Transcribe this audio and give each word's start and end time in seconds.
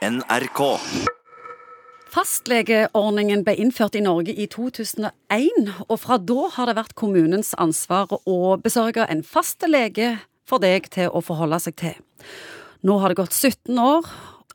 NRK. 0.00 0.60
Fastlegeordningen 2.08 3.42
ble 3.44 3.52
innført 3.60 3.98
i 3.98 4.00
Norge 4.00 4.32
i 4.32 4.46
2001, 4.48 5.68
og 5.84 5.98
fra 6.00 6.16
da 6.16 6.46
har 6.54 6.70
det 6.70 6.76
vært 6.78 6.94
kommunens 6.96 7.52
ansvar 7.60 8.08
å 8.24 8.56
besørge 8.64 9.04
en 9.12 9.20
fastlege 9.20 10.14
for 10.48 10.64
deg 10.64 10.88
til 10.96 11.12
å 11.12 11.20
forholde 11.20 11.60
seg 11.60 11.76
til. 11.82 12.00
Nå 12.80 12.96
har 13.02 13.12
det 13.12 13.20
gått 13.20 13.36
17 13.36 13.76
år, 13.76 14.08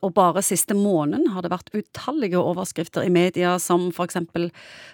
og 0.04 0.14
bare 0.16 0.42
siste 0.44 0.76
måneden 0.76 1.30
har 1.32 1.44
det 1.44 1.52
vært 1.52 1.72
utallige 1.74 2.40
overskrifter 2.40 3.06
i 3.06 3.12
media 3.12 3.56
som 3.62 3.88
for 3.94 4.08
eksempel 4.08 4.48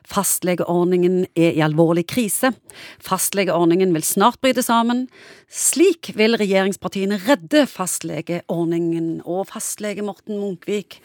fastlegeordningen 0.08 1.24
er 1.34 1.56
i 1.56 1.64
alvorlig 1.64 2.06
krise, 2.12 2.52
fastlegeordningen 3.02 3.94
vil 3.94 4.06
snart 4.06 4.40
bryte 4.42 4.64
sammen. 4.64 5.06
Slik 5.52 6.12
vil 6.18 6.38
regjeringspartiene 6.40 7.20
redde 7.26 7.66
fastlegeordningen 7.70 9.22
og 9.24 9.48
fastlege 9.52 10.04
Morten 10.06 10.38
Munkvik. 10.40 11.00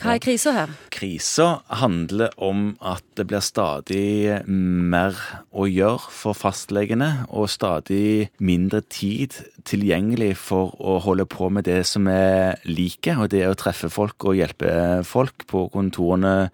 Hva 0.00 0.14
er 0.16 0.20
krisa 0.24 0.52
her? 0.56 0.70
Krisa 0.88 1.46
handler 1.76 2.32
om 2.40 2.70
at 2.80 3.04
det 3.20 3.26
blir 3.28 3.42
stadig 3.44 4.38
mer 4.48 5.18
å 5.52 5.66
gjøre 5.68 6.08
for 6.16 6.32
fastlegene, 6.32 7.26
og 7.28 7.50
stadig 7.52 8.30
mindre 8.40 8.80
tid 8.88 9.36
tilgjengelig 9.68 10.32
for 10.40 10.72
å 10.80 10.96
holde 11.04 11.28
på 11.28 11.50
med 11.52 11.68
det 11.68 11.82
som 11.90 12.08
er 12.08 12.56
like, 12.64 13.12
og 13.12 13.28
det 13.34 13.44
er 13.44 13.52
å 13.52 13.58
treffe 13.60 13.92
folk 13.92 14.24
og 14.24 14.40
hjelpe 14.40 14.72
folk 15.04 15.44
på 15.50 15.66
kontorene 15.74 16.48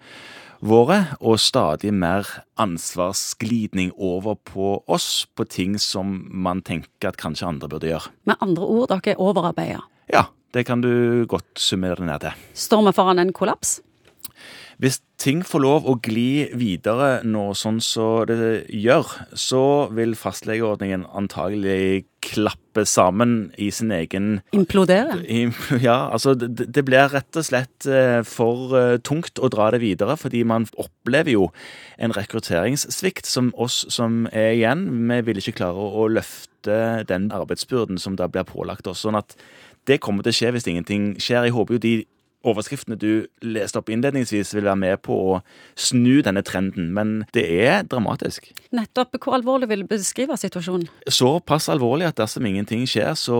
våre, 0.59 0.99
og 1.23 1.39
stadig 1.39 1.93
mer 1.95 2.27
ansvarsglidning 2.59 3.93
over 3.95 4.35
på 4.43 4.81
oss 4.91 5.23
på 5.39 5.47
ting 5.47 5.79
som 5.79 6.17
man 6.27 6.65
tenker 6.67 7.13
at 7.13 7.21
kanskje 7.21 7.47
andre 7.47 7.71
burde 7.71 7.93
gjøre. 7.93 8.11
Med 8.27 8.43
andre 8.43 8.67
ord, 8.67 8.89
dere 8.91 9.15
er 9.15 9.23
overarbeida. 9.23 9.85
Ja, 10.11 10.27
det 10.57 10.65
kan 10.67 10.81
du 10.83 11.25
godt 11.29 11.61
summere 11.61 12.01
det 12.01 12.09
ned 12.09 12.25
til. 12.25 12.47
Står 12.67 12.87
vi 12.89 12.95
foran 12.97 13.21
en 13.21 13.35
kollaps? 13.35 13.77
Hvis 14.77 14.99
ting 15.17 15.39
får 15.41 15.61
lov 15.63 15.87
å 15.89 15.95
gli 16.05 16.45
videre 16.53 17.23
nå 17.25 17.47
sånn 17.57 17.79
som 17.81 18.27
det 18.29 18.67
gjør, 18.69 19.09
så 19.33 19.61
vil 19.97 20.13
fastlegeordningen 20.13 21.07
antagelig 21.17 22.05
klappe 22.21 22.83
sammen 22.85 23.49
i 23.57 23.71
sin 23.73 23.89
egen 23.95 24.43
Implodere? 24.53 25.17
Ja, 25.81 26.11
altså 26.13 26.35
det, 26.37 26.69
det 26.69 26.85
blir 26.85 27.09
rett 27.09 27.41
og 27.41 27.47
slett 27.47 27.89
eh, 27.89 28.21
for 28.27 28.77
eh, 28.77 28.99
tungt 29.01 29.41
å 29.41 29.49
dra 29.53 29.71
det 29.73 29.81
videre, 29.81 30.13
fordi 30.19 30.43
man 30.45 30.69
opplever 30.77 31.33
jo 31.33 31.49
en 31.97 32.13
rekrutteringssvikt 32.13 33.25
som 33.25 33.49
oss 33.57 33.81
som 33.93 34.27
er 34.29 34.53
igjen. 34.59 34.85
Vi 35.09 35.23
vil 35.31 35.41
ikke 35.41 35.57
klare 35.63 35.89
å 35.89 36.05
løfte 36.11 36.77
den 37.09 37.31
arbeidsbyrden 37.33 37.97
som 38.01 38.17
da 38.19 38.29
blir 38.29 38.45
pålagt 38.45 38.85
oss. 38.91 39.01
sånn 39.07 39.17
at 39.17 39.33
det 39.87 40.01
kommer 40.03 40.25
til 40.25 40.35
å 40.35 40.39
skje 40.39 40.53
hvis 40.55 40.69
ingenting 40.69 41.09
skjer. 41.21 41.47
Jeg 41.47 41.55
håper 41.55 41.77
jo 41.77 41.83
de 41.83 41.95
overskriftene 42.47 42.97
du 42.99 43.27
leste 43.45 43.79
opp 43.79 43.89
innledningsvis, 43.91 44.53
vil 44.55 44.67
være 44.67 44.79
med 44.79 45.01
på 45.05 45.15
å 45.33 45.39
snu 45.79 46.21
denne 46.25 46.43
trenden. 46.45 46.91
Men 46.95 47.25
det 47.35 47.45
er 47.65 47.87
dramatisk. 47.89 48.51
Nettopp. 48.75 49.17
Hvor 49.23 49.37
alvorlig 49.39 49.69
vil 49.71 49.83
du 49.83 49.91
beskrive 49.91 50.37
situasjonen? 50.39 50.87
Såpass 51.09 51.69
alvorlig 51.73 52.09
at 52.11 52.19
dersom 52.21 52.47
ingenting 52.47 52.85
skjer, 52.89 53.15
så 53.19 53.39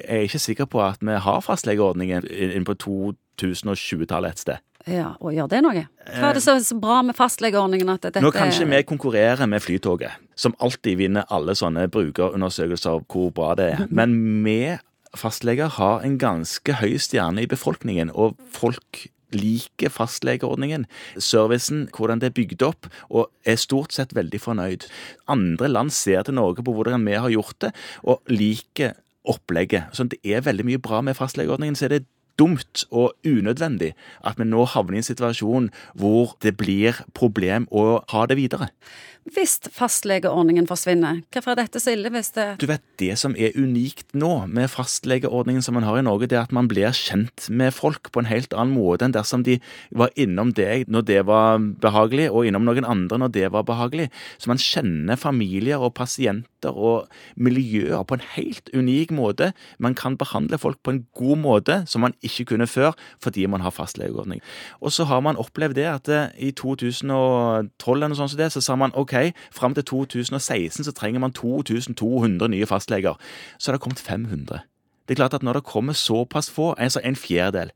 er 0.00 0.22
jeg 0.22 0.30
ikke 0.30 0.44
sikker 0.46 0.72
på 0.72 0.82
at 0.84 1.04
vi 1.04 1.20
har 1.26 1.44
fastlegeordningen 1.44 2.26
inn 2.50 2.66
på 2.66 2.78
2020-tallet 2.80 4.36
et 4.36 4.44
sted. 4.46 4.66
Ja, 4.88 5.10
og 5.20 5.34
gjør 5.36 5.48
det 5.52 5.58
noe? 5.60 5.82
Hva 6.08 6.30
er 6.30 6.38
det 6.38 6.42
så 6.42 6.76
bra 6.80 7.02
med 7.04 7.16
fastlegeordningen? 7.18 7.90
at 7.92 8.06
dette... 8.06 8.22
Nå 8.24 8.30
kan 8.32 8.48
ikke 8.48 8.68
vi 8.70 8.80
konkurrere 8.88 9.46
med 9.50 9.60
Flytoget, 9.60 10.16
som 10.34 10.54
alltid 10.58 10.96
vinner 11.02 11.28
alle 11.28 11.52
sånne 11.58 11.84
brukerundersøkelser 11.92 12.96
av 12.96 13.04
hvor 13.04 13.28
bra 13.36 13.52
det 13.60 13.66
er. 13.74 13.82
Men 13.98 14.16
vi 14.46 14.78
fastleger 15.16 15.72
har 15.78 16.04
en 16.06 16.18
ganske 16.20 16.76
høy 16.80 16.98
stjerne 17.02 17.44
i 17.44 17.50
befolkningen, 17.50 18.12
og 18.14 18.38
folk 18.54 19.06
liker 19.34 19.92
fastlegeordningen, 19.94 20.86
servicen, 21.22 21.84
hvordan 21.94 22.22
det 22.22 22.30
er 22.30 22.36
bygd 22.38 22.64
opp, 22.66 22.88
og 23.08 23.30
er 23.46 23.60
stort 23.60 23.94
sett 23.94 24.14
veldig 24.16 24.40
fornøyd. 24.42 24.86
Andre 25.30 25.70
land 25.70 25.94
ser 25.94 26.24
til 26.26 26.38
Norge 26.38 26.64
på 26.66 26.74
hvordan 26.74 27.06
vi 27.06 27.18
har 27.18 27.30
gjort 27.30 27.58
det, 27.62 27.74
og 28.02 28.22
liker 28.30 28.96
opplegget. 29.30 29.92
Så 29.92 30.08
det 30.10 30.18
er 30.24 30.44
veldig 30.46 30.66
mye 30.66 30.82
bra 30.82 31.02
med 31.04 31.18
fastlegeordningen. 31.18 31.76
så 31.76 31.86
er 31.86 31.98
det 31.98 32.06
dumt 32.38 32.84
og 32.90 33.14
unødvendig 33.26 33.92
at 34.26 34.38
vi 34.38 34.46
nå 34.48 34.64
havner 34.74 34.98
i 34.98 35.02
en 35.02 35.10
situasjon 35.10 35.70
hvor 35.98 36.36
det 36.44 36.56
blir 36.60 37.02
problem 37.16 37.68
å 37.70 38.02
ha 38.12 38.26
det 38.30 38.38
videre. 38.40 38.70
Hvis 39.28 39.58
fastlegeordningen 39.76 40.64
forsvinner, 40.66 41.20
hvorfor 41.28 41.52
er 41.52 41.58
dette 41.60 41.80
så 41.82 41.92
ille 41.92 42.08
hvis 42.10 42.32
det 42.32 42.46
Du 42.62 42.66
vet, 42.66 42.80
Det 42.98 43.16
som 43.20 43.34
er 43.36 43.52
unikt 43.56 44.14
nå 44.16 44.46
med 44.48 44.70
fastlegeordningen 44.72 45.62
som 45.62 45.76
man 45.76 45.84
har 45.84 45.98
i 45.98 46.04
Norge, 46.04 46.26
det 46.26 46.38
er 46.38 46.48
at 46.48 46.52
man 46.52 46.68
blir 46.68 46.88
kjent 46.96 47.48
med 47.48 47.72
folk 47.72 48.10
på 48.12 48.20
en 48.20 48.28
helt 48.28 48.52
annen 48.52 48.74
måte 48.74 49.04
enn 49.04 49.14
dersom 49.14 49.44
de 49.44 49.58
var 49.92 50.10
innom 50.16 50.52
deg 50.56 50.88
når 50.88 51.04
det 51.08 51.20
var 51.28 51.60
behagelig, 51.60 52.30
og 52.30 52.48
innom 52.48 52.64
noen 52.64 52.84
andre 52.84 53.20
når 53.20 53.32
det 53.36 53.52
var 53.52 53.64
behagelig. 53.68 54.10
Så 54.38 54.48
man 54.52 54.60
kjenner 54.60 55.20
familier 55.20 55.80
og 55.80 55.94
pasienter 55.94 56.72
og 56.72 57.08
miljøer 57.36 58.04
på 58.04 58.16
en 58.16 58.26
helt 58.36 58.68
unik 58.72 59.12
måte. 59.16 59.52
Man 59.78 59.94
kan 59.94 60.16
behandle 60.20 60.58
folk 60.60 60.80
på 60.82 60.96
en 60.96 61.04
god 61.16 61.40
måte 61.40 61.80
som 61.88 62.04
man 62.04 62.16
ikke 62.20 62.29
kunne 62.48 62.66
før, 62.66 62.92
fordi 63.22 63.46
man 63.46 63.60
har 63.60 63.70
fastlegeordning. 63.70 64.40
Og 64.80 64.92
så 64.92 65.04
har 65.04 65.20
man 65.20 65.36
opplevd 65.36 65.74
det 65.74 65.86
at 65.90 66.08
eh, 66.08 66.32
i 66.38 66.50
2012 66.50 67.94
eller 67.94 68.08
noe 68.08 68.18
sånt 68.18 68.34
som 68.34 68.40
det, 68.40 68.52
så 68.52 68.60
sa 68.64 68.76
man 68.76 68.94
OK, 68.94 69.14
fram 69.52 69.74
til 69.74 69.84
2016 69.84 70.84
så 70.84 70.92
trenger 70.92 71.20
man 71.20 71.32
2200 71.32 72.48
nye 72.48 72.66
fastleger. 72.66 73.18
Så 73.58 73.70
har 73.70 73.78
det 73.78 73.84
kommet 73.84 73.98
500. 74.00 74.60
Det 75.08 75.14
er 75.16 75.24
klart 75.24 75.34
at 75.34 75.42
når 75.42 75.58
det 75.58 75.64
kommer 75.66 75.92
såpass 75.92 76.50
få, 76.50 76.74
altså 76.78 77.00
en 77.04 77.16
fjerdedel, 77.16 77.72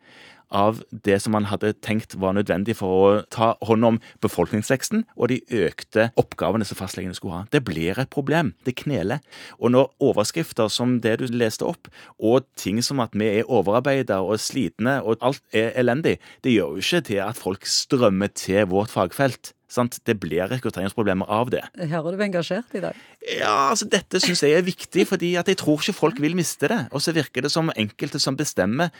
av 0.51 0.83
det 1.05 1.19
som 1.23 1.35
man 1.37 1.49
hadde 1.51 1.73
tenkt 1.85 2.17
var 2.21 2.37
nødvendig 2.37 2.77
for 2.79 2.95
å 2.95 3.23
ta 3.33 3.53
hånd 3.65 3.89
om 3.89 4.01
befolkningsveksten 4.25 5.05
og 5.17 5.31
de 5.33 5.41
økte 5.65 6.11
oppgavene 6.21 6.67
som 6.67 6.79
fastlegene 6.79 7.17
skulle 7.17 7.41
ha. 7.41 7.49
Det 7.51 7.65
blir 7.67 7.99
et 8.01 8.13
problem. 8.13 8.55
Det 8.67 8.77
kneler. 8.83 9.23
Og 9.59 9.75
når 9.75 9.91
overskrifter 10.05 10.71
som 10.73 10.99
det 11.05 11.19
du 11.21 11.27
leste 11.33 11.67
opp, 11.67 11.91
og 12.19 12.47
ting 12.61 12.81
som 12.85 13.03
at 13.05 13.17
vi 13.17 13.31
er 13.41 13.51
overarbeida 13.51 14.21
og 14.25 14.41
slitne 14.43 15.01
og 15.03 15.23
alt 15.25 15.43
er 15.55 15.75
elendig, 15.81 16.19
det 16.45 16.55
gjør 16.55 16.77
jo 16.77 16.85
ikke 16.85 17.05
til 17.11 17.21
at 17.25 17.41
folk 17.41 17.69
strømmer 17.69 18.33
til 18.35 18.67
vårt 18.71 18.93
fagfelt. 18.95 19.55
Sant? 19.75 19.99
Det 20.07 20.17
blir 20.23 20.47
rekrutteringsproblemer 20.53 21.31
av 21.31 21.51
det. 21.53 21.63
Hører 21.91 22.15
du 22.15 22.25
engasjert 22.25 22.77
i 22.79 22.83
dag? 22.85 22.99
Ja, 23.27 23.71
altså 23.73 23.89
Dette 23.91 24.21
syns 24.23 24.45
jeg 24.45 24.55
er 24.57 24.67
viktig, 24.67 25.07
fordi 25.11 25.35
at 25.41 25.51
jeg 25.51 25.59
tror 25.61 25.83
ikke 25.83 25.97
folk 25.97 26.21
vil 26.23 26.37
miste 26.39 26.71
det. 26.71 26.81
Og 26.95 27.03
så 27.05 27.15
virker 27.17 27.45
det 27.45 27.53
som 27.55 27.73
enkelte 27.75 28.21
som 28.23 28.39
bestemmer, 28.39 28.95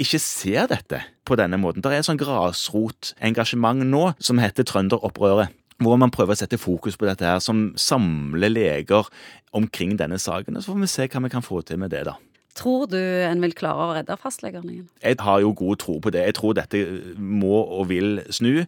ikke 0.00 0.20
ser 0.22 0.70
dette 0.70 1.02
på 1.28 1.36
denne 1.40 1.58
måten. 1.60 1.82
Det 1.82 1.92
er 1.92 2.00
et 2.00 2.08
sånn 2.08 2.20
grasrotengasjement 2.20 3.84
nå 3.88 4.04
som 4.22 4.40
heter 4.42 4.66
Trønderopprøret. 4.68 5.52
Hvor 5.82 5.98
man 5.98 6.12
prøver 6.14 6.36
å 6.36 6.38
sette 6.38 6.60
fokus 6.60 6.94
på 6.94 7.08
dette 7.08 7.26
her, 7.26 7.40
som 7.42 7.72
samler 7.80 8.52
leger 8.52 9.08
omkring 9.56 9.96
denne 9.98 10.20
saken. 10.20 10.60
Så 10.62 10.70
får 10.70 10.84
vi 10.84 10.90
se 10.92 11.08
hva 11.10 11.24
vi 11.24 11.32
kan 11.32 11.42
få 11.42 11.64
til 11.66 11.80
med 11.82 11.90
det, 11.90 12.04
da. 12.06 12.14
Tror 12.58 12.84
du 12.92 12.98
en 12.98 13.40
vil 13.40 13.54
klare 13.56 13.84
å 13.86 13.94
redde 13.96 14.16
fastlegeordningen? 14.20 14.84
Jeg 15.00 15.16
har 15.24 15.40
jo 15.40 15.54
god 15.56 15.80
tro 15.80 15.96
på 16.04 16.12
det. 16.12 16.26
Jeg 16.28 16.36
tror 16.36 16.56
dette 16.58 16.82
må 17.16 17.62
og 17.62 17.88
vil 17.88 18.20
snu. 18.28 18.66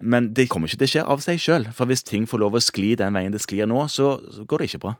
Men 0.00 0.32
det 0.36 0.50
kommer 0.52 0.68
ikke 0.68 0.82
til 0.82 0.90
å 0.90 0.92
skje 0.94 1.06
av 1.14 1.24
seg 1.24 1.40
sjøl. 1.40 1.70
For 1.72 1.88
hvis 1.88 2.04
ting 2.04 2.28
får 2.28 2.42
lov 2.44 2.58
å 2.58 2.64
skli 2.64 2.92
den 3.00 3.16
veien 3.16 3.32
det 3.32 3.40
sklir 3.44 3.70
nå, 3.70 3.86
så 3.88 4.18
går 4.44 4.62
det 4.62 4.72
ikke 4.72 4.84
bra. 4.84 4.94